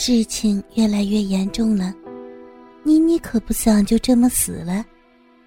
[0.00, 1.92] 事情越来越严重了，
[2.84, 4.84] 妮妮可不想就这么死了，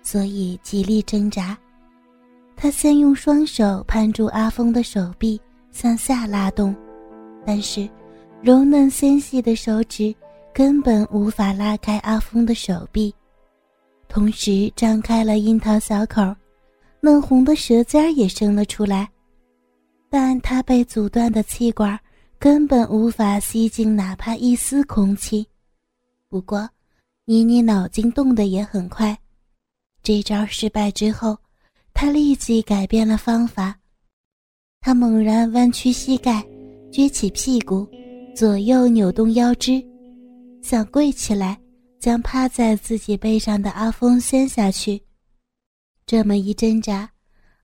[0.03, 1.57] 所以极力挣扎。
[2.53, 5.39] 她先用双手攀住阿峰的手臂，
[5.71, 6.75] 向下拉动，
[7.45, 7.89] 但是
[8.41, 10.13] 柔嫩纤细的手指
[10.53, 13.15] 根本无法拉开阿峰的手臂，
[14.09, 16.21] 同时张开了樱桃小口，
[16.99, 19.09] 嫩红的舌尖也伸了出来，
[20.09, 21.97] 但她被阻断的气管。
[22.41, 25.45] 根本无法吸进哪怕一丝空气。
[26.27, 26.67] 不过，
[27.25, 29.15] 妮妮脑筋动得也很快。
[30.01, 31.37] 这招失败之后，
[31.93, 33.77] 她立即改变了方法。
[34.79, 36.43] 她猛然弯曲膝盖，
[36.91, 37.87] 撅起屁股，
[38.35, 39.79] 左右扭动腰肢，
[40.63, 41.55] 想跪起来
[41.99, 44.99] 将趴在自己背上的阿峰掀下去。
[46.07, 47.07] 这么一挣扎，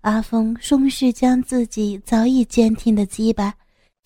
[0.02, 3.52] 阿峰顺势将自己早已坚挺的鸡巴。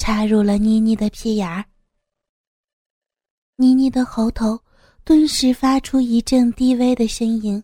[0.01, 1.63] 插入了妮妮的屁眼儿，
[3.55, 4.59] 妮妮的喉头
[5.03, 7.63] 顿时发出一阵低微的呻吟。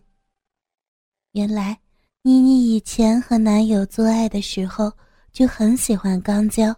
[1.32, 1.76] 原来，
[2.22, 4.92] 妮妮以前和男友做爱的时候
[5.32, 6.72] 就很喜欢肛交，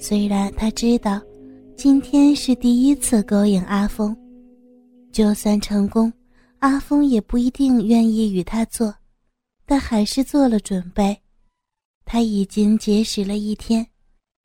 [0.00, 1.22] 虽然她知道
[1.76, 4.16] 今天是第一次勾引阿峰，
[5.12, 6.12] 就算成功，
[6.58, 8.92] 阿峰也不一定愿意与她做，
[9.64, 11.16] 但还是做了准备。
[12.04, 13.86] 她已经节食了一天。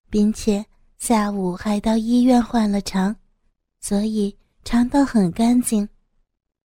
[0.10, 0.66] 并且
[0.98, 3.16] 下午还到医院换了肠，
[3.82, 5.88] 所以肠道很干净，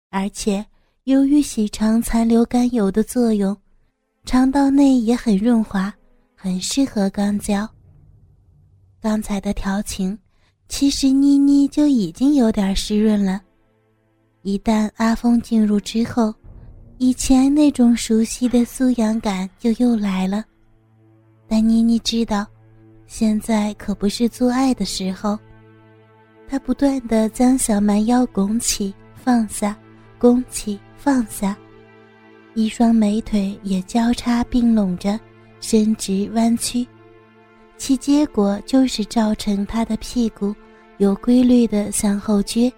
[0.09, 0.65] 而且
[1.05, 3.55] 由于洗肠残留甘油的作用，
[4.25, 5.93] 肠道内也很润滑，
[6.35, 7.67] 很适合肛交。
[9.01, 10.17] 刚才的调情，
[10.69, 13.41] 其实妮妮就已经有点湿润了。
[14.43, 16.33] 一旦阿峰进入之后，
[16.99, 20.45] 以前那种熟悉的酥痒感就又来了。
[21.47, 22.45] 但妮妮知道。
[23.13, 25.37] 现在可不是做爱的时候，
[26.47, 29.77] 他不断的将小蛮腰拱起放下，
[30.17, 31.53] 拱起放下，
[32.53, 35.19] 一双美腿也交叉并拢着，
[35.59, 36.87] 伸直弯曲，
[37.75, 40.55] 其结果就是造成他的屁股
[40.97, 42.71] 有规律的向后撅。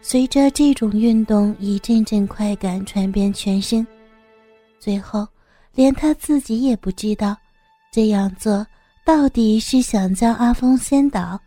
[0.00, 3.86] 随着这种运动一阵阵快感传遍全身，
[4.80, 5.28] 最后
[5.74, 7.36] 连他自己也不知道
[7.92, 8.66] 这样做。
[9.04, 11.38] 到底是想将阿峰先倒，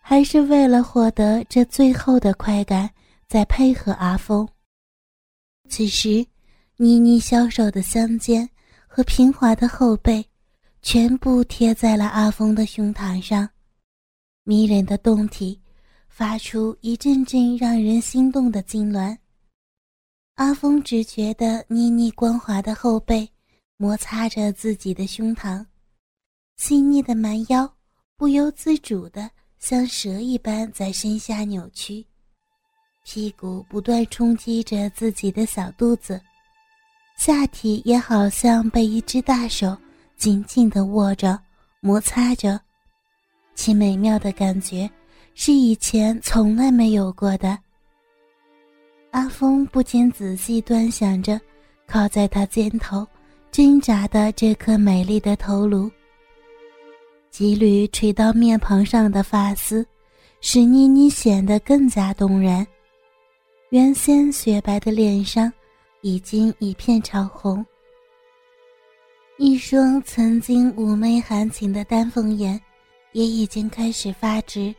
[0.00, 2.88] 还是为了获得这最后的快感，
[3.26, 4.48] 再配合阿峰？
[5.68, 6.24] 此时，
[6.76, 8.48] 妮妮消瘦的香肩
[8.86, 10.24] 和平滑的后背，
[10.82, 13.48] 全部贴在了阿峰的胸膛上，
[14.44, 15.60] 迷人的胴体
[16.08, 19.18] 发出一阵阵让人心动的痉挛。
[20.36, 23.28] 阿峰只觉得妮妮光滑的后背
[23.76, 25.66] 摩擦着自己的胸膛。
[26.60, 27.66] 细腻的蛮腰
[28.18, 32.04] 不由自主的像蛇一般在身下扭曲，
[33.02, 36.20] 屁股不断冲击着自己的小肚子，
[37.16, 39.74] 下体也好像被一只大手
[40.18, 41.40] 紧紧的握着、
[41.80, 42.60] 摩擦着，
[43.54, 44.88] 其美妙的感觉
[45.34, 47.58] 是以前从来没有过的。
[49.12, 51.40] 阿峰不禁仔细端详着
[51.86, 53.06] 靠在他肩头
[53.50, 55.90] 挣扎的这颗美丽的头颅。
[57.30, 59.86] 几缕垂到面庞上的发丝，
[60.40, 62.66] 使妮妮显得更加动人。
[63.70, 65.50] 原先雪白的脸上，
[66.00, 67.64] 已经一片潮红。
[69.38, 72.60] 一双曾经妩媚含情的丹凤眼，
[73.12, 74.74] 也已经开始发直，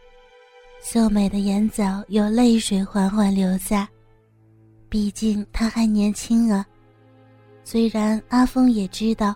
[0.83, 3.89] 秀美的眼角有泪水缓缓流下。
[4.89, 6.65] 毕竟她还年轻啊。
[7.63, 9.33] 虽然阿峰也知道，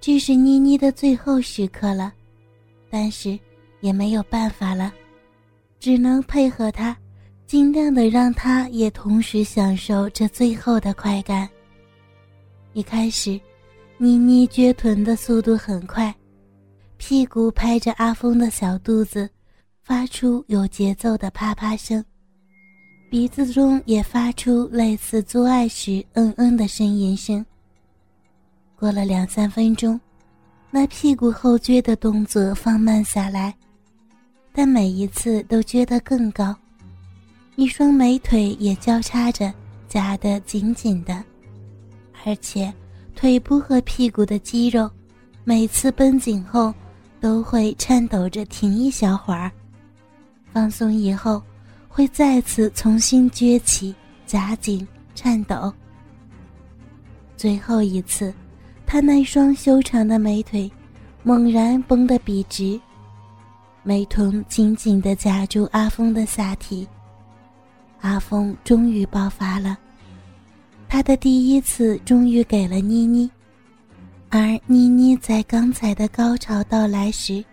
[0.00, 2.12] 这是妮妮的最后时刻了。
[2.90, 3.38] 但是
[3.80, 4.92] 也没有办法了，
[5.78, 6.96] 只能配合他，
[7.46, 11.48] 尽量的让他也同时享受这最后的快感。
[12.72, 13.40] 一开始，
[13.96, 16.14] 妮妮撅臀的速度很快，
[16.96, 19.28] 屁股拍着阿峰的小肚子，
[19.82, 22.04] 发出有节奏的啪啪声，
[23.10, 27.44] 鼻子中也发出类似做爱时嗯嗯的呻吟声。
[28.76, 29.98] 过了两三分钟。
[30.70, 33.54] 那屁股后撅的动作放慢下来，
[34.52, 36.54] 但每一次都撅得更高，
[37.56, 39.52] 一双美腿也交叉着
[39.88, 41.24] 夹得紧紧的，
[42.24, 42.72] 而且
[43.16, 44.90] 腿部和屁股的肌肉
[45.42, 46.72] 每次绷紧后
[47.18, 49.50] 都会颤抖着停一小会儿，
[50.52, 51.42] 放松以后
[51.88, 53.94] 会再次重新撅起
[54.26, 55.72] 夹紧颤抖，
[57.38, 58.32] 最后一次。
[58.90, 60.68] 他那双修长的美腿，
[61.22, 62.80] 猛然绷得笔直，
[63.82, 66.88] 美瞳紧紧地夹住阿峰的下体。
[68.00, 69.76] 阿峰终于爆发了，
[70.88, 73.30] 他的第一次终于给了妮妮，
[74.30, 77.44] 而妮妮在刚才的高潮到来时，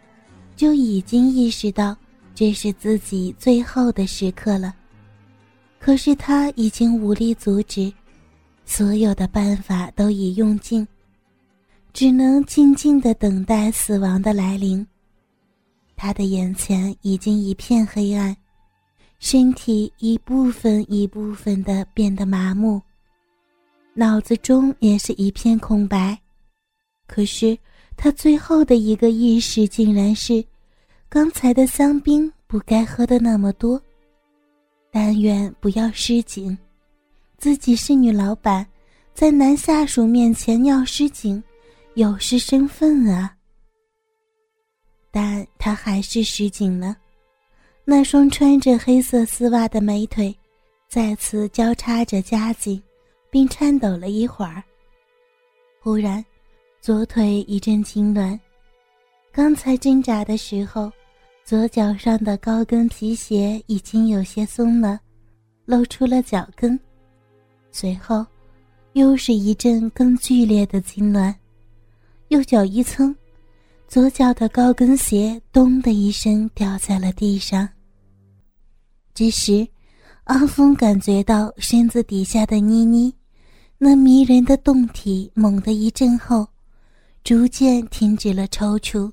[0.56, 1.94] 就已经意识到
[2.34, 4.74] 这是自己最后的时刻了。
[5.80, 7.92] 可是他已经无力阻止，
[8.66, 10.88] 所有的办法都已用尽，
[11.96, 14.86] 只能静静的等待死亡的来临。
[15.96, 18.36] 他的眼前已经一片黑暗。
[19.18, 22.82] 身体一部分一部分的变得麻木，
[23.94, 26.20] 脑子中也是一片空白。
[27.08, 27.58] 可是
[27.96, 30.44] 他最后的一个意识竟然是，
[31.08, 33.82] 刚才的香槟不该喝的那么多。
[34.92, 36.56] 但愿不要失警，
[37.38, 38.68] 自己是女老板，
[39.14, 41.42] 在男下属面前要失警，
[41.96, 43.36] 有失身份啊。
[45.12, 46.96] 但他还是失紧了。
[47.86, 50.36] 那双穿着黑色丝袜的美腿，
[50.90, 52.82] 再次交叉着夹紧，
[53.30, 54.62] 并颤抖了一会儿。
[55.80, 56.24] 忽然，
[56.82, 58.38] 左腿一阵痉挛，
[59.32, 60.92] 刚才挣扎的时候，
[61.44, 65.00] 左脚上的高跟皮鞋已经有些松了，
[65.66, 66.78] 露出了脚跟。
[67.72, 68.26] 随后，
[68.94, 71.34] 又是一阵更剧烈的痉挛，
[72.30, 73.16] 右脚一蹭，
[73.88, 77.68] 左脚的高跟鞋“咚”的一声掉在了地上。
[79.14, 79.68] 这时，
[80.26, 83.14] 阿峰感觉到身子底下的妮妮，
[83.78, 86.48] 那迷人的胴体猛地一震后，
[87.24, 89.12] 逐渐停止了抽搐，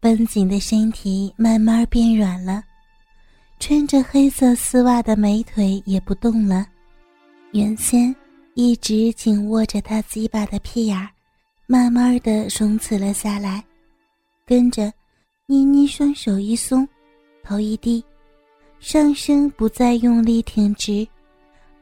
[0.00, 2.64] 绷紧的身体慢慢变软了，
[3.60, 6.66] 穿着黑色丝袜的美腿也不动了，
[7.52, 8.14] 原先
[8.54, 11.08] 一直紧握着他鸡巴的屁眼儿，
[11.70, 13.62] 慢慢的松弛了下来，
[14.46, 14.90] 跟着，
[15.44, 16.88] 妮妮双手一松，
[17.44, 18.02] 头一低。
[18.80, 21.06] 上身不再用力挺直，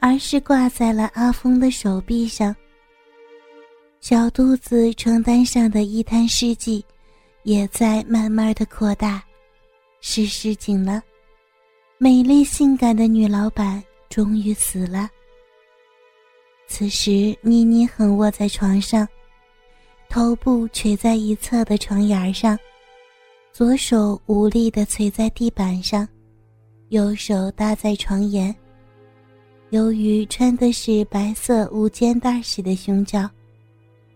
[0.01, 2.53] 而是挂在了阿峰的手臂上。
[4.01, 6.85] 小肚子床单上的一滩湿迹，
[7.45, 9.23] 也在慢慢的扩大，
[10.01, 11.01] 是失紧了。
[11.97, 15.09] 美丽性感的女老板终于死了。
[16.67, 19.07] 此时，妮妮横卧在床上，
[20.09, 22.59] 头部垂在一侧的床沿上，
[23.53, 26.07] 左手无力的垂在地板上。
[26.91, 28.55] 右手搭在床沿。
[29.71, 33.29] 由于穿的是白色无肩带式的胸罩，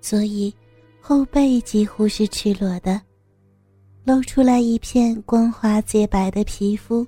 [0.00, 0.54] 所以
[1.00, 3.00] 后背几乎是赤裸的，
[4.04, 7.04] 露出来一片光滑洁白的皮肤。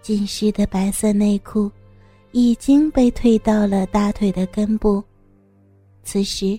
[0.00, 1.70] 浸湿的白色内裤
[2.32, 5.04] 已经被退到了大腿的根部。
[6.02, 6.58] 此时，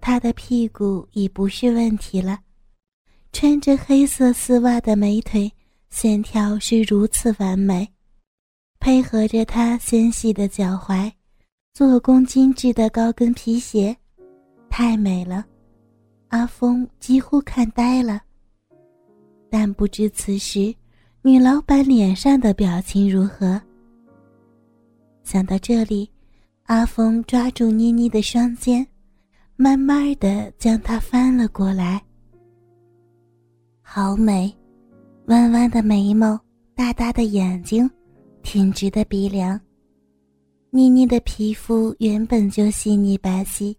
[0.00, 2.40] 她的屁股已不是问题了，
[3.32, 5.50] 穿着黑色丝袜的美腿。
[5.90, 7.88] 线条是如此完美，
[8.78, 11.10] 配合着她纤细的脚踝，
[11.74, 13.96] 做工精致的高跟皮鞋，
[14.68, 15.44] 太美了。
[16.28, 18.22] 阿峰几乎看呆了。
[19.50, 20.72] 但不知此时
[21.22, 23.60] 女老板脸上的表情如何。
[25.24, 26.08] 想到这里，
[26.66, 28.86] 阿峰抓住妮妮的双肩，
[29.62, 32.02] 慢慢的将它翻了过来。
[33.82, 34.50] 好美。
[35.26, 36.40] 弯弯的眉毛，
[36.74, 37.88] 大大的眼睛，
[38.42, 39.60] 挺直的鼻梁，
[40.70, 43.76] 妮妮的皮肤原本就细腻白皙，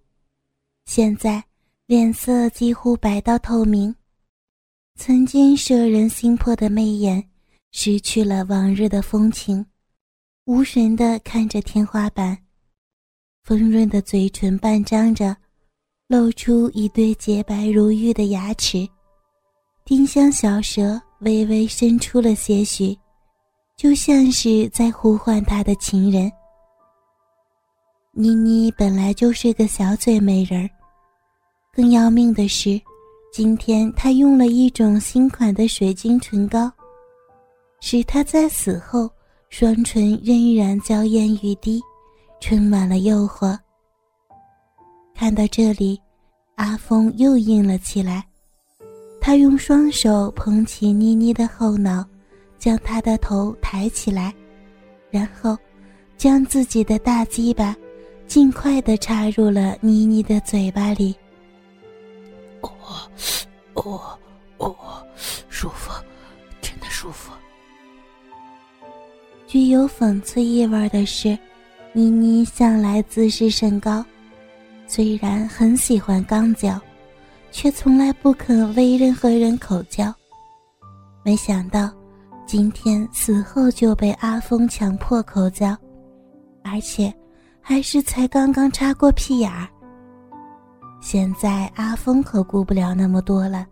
[0.85, 1.43] 现在
[1.87, 3.93] 脸色几乎白到透明。
[4.95, 7.27] 曾经摄人心魄的媚眼，
[7.71, 9.65] 失去了往日的风情，
[10.45, 12.37] 无神的看着天花板，
[13.43, 15.35] 丰润的嘴唇半张着，
[16.11, 18.85] 露出一对洁白如玉的牙齿，
[19.85, 21.01] 丁香小舌。
[21.21, 22.97] 微微伸出了些许，
[23.77, 26.31] 就像是在呼唤他的情人。
[28.11, 30.69] 妮妮本来就是个小嘴美人儿，
[31.71, 32.81] 更要命的是，
[33.31, 36.71] 今天她用了一种新款的水晶唇膏，
[37.81, 39.07] 使她在死后
[39.49, 41.79] 双唇仍然娇艳欲滴，
[42.39, 43.55] 充满了诱惑。
[45.21, 46.01] 看到这里，
[46.55, 48.25] 阿峰又硬了起来。
[49.21, 52.03] 他用双手捧起妮妮的后脑，
[52.57, 54.33] 将她的头抬起来，
[55.11, 55.55] 然后
[56.17, 57.77] 将自己的大鸡巴
[58.25, 61.15] 尽快的插入了妮妮的嘴巴里。
[62.61, 62.71] 哦，
[63.75, 64.17] 哦，
[64.57, 64.75] 哦，
[65.49, 65.91] 舒服，
[66.63, 67.31] 真的舒服。
[69.45, 71.37] 具有讽刺意味的是，
[71.93, 74.03] 妮妮向来自视甚高，
[74.93, 76.77] 虽然很喜欢刚交。
[77.53, 80.13] 却从来不肯为任何人口交，
[81.21, 81.91] 没想到
[82.45, 85.75] 今天死后就被阿峰强迫口交，
[86.63, 87.13] 而且
[87.59, 89.67] 还是才刚刚插过屁眼儿。
[91.01, 93.67] 现在阿峰可顾不了那么多了，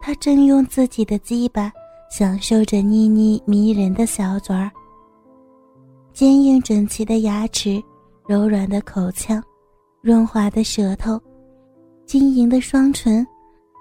[0.00, 1.72] 他正用自己的鸡巴
[2.08, 4.70] 享受着妮妮迷人的小嘴儿。
[6.12, 7.82] 坚硬整齐的牙齿，
[8.28, 9.42] 柔软的口腔，
[10.04, 11.18] 润滑的舌头，
[12.04, 13.26] 晶莹的双唇，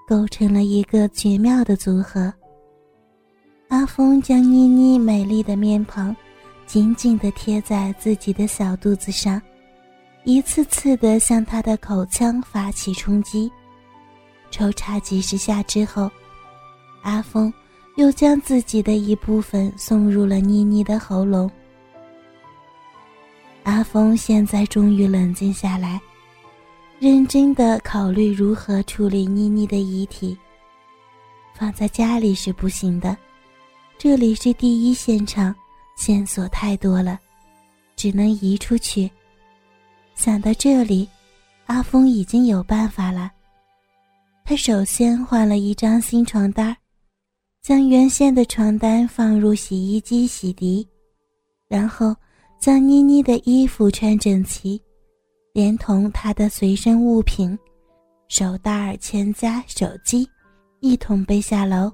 [0.07, 2.33] 构成了一个绝妙的组合。
[3.67, 6.15] 阿峰将妮妮美丽的面庞
[6.65, 9.41] 紧紧地贴在自己的小肚子上，
[10.23, 13.51] 一次次地向她的口腔发起冲击。
[14.49, 16.09] 抽插几十下之后，
[17.01, 17.53] 阿峰
[17.97, 21.51] 又将自己的一部分送入了妮妮的喉咙。
[23.63, 25.99] 阿峰现在终于冷静下来，
[26.99, 30.37] 认真的考虑如何处理妮妮的遗体。
[31.53, 33.17] 放在家里是不行的，
[33.97, 35.53] 这里是第一现场，
[35.97, 37.19] 线索太多了，
[37.95, 39.09] 只能移出去。
[40.15, 41.07] 想到这里，
[41.65, 43.31] 阿峰已经有办法了。
[44.45, 46.75] 他首先换了一张新床单，
[47.61, 50.85] 将原先的床单放入洗衣机洗涤，
[51.67, 52.15] 然后。
[52.59, 54.81] 将妮妮的衣服穿整齐，
[55.53, 57.55] 连同他的随身物品——
[58.27, 60.27] 手袋、钱夹、手机，
[60.79, 61.91] 一同背下楼。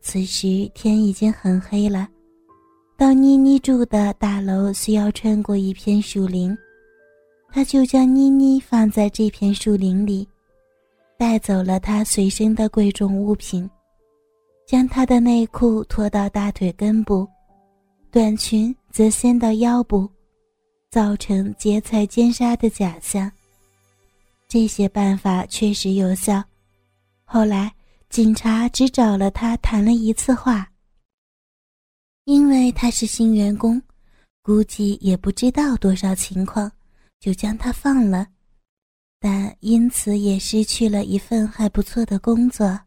[0.00, 2.08] 此时天已经很黑了，
[2.96, 6.56] 到妮妮住的大楼需要穿过一片树林，
[7.52, 10.28] 他就将妮妮放在这片树林里，
[11.16, 13.70] 带走了她随身的贵重物品，
[14.66, 17.24] 将她的内裤拖到大腿根部。
[18.10, 20.10] 短裙则掀到腰部，
[20.90, 23.30] 造成劫财奸杀的假象。
[24.48, 26.42] 这些办法确实有效。
[27.24, 27.72] 后来
[28.08, 30.70] 警察只找了他谈了一次话，
[32.24, 33.80] 因为他是新员工，
[34.42, 36.72] 估计也不知道多少情况，
[37.20, 38.26] 就将他放了。
[39.20, 42.80] 但因此也失去了一份还不错的工作。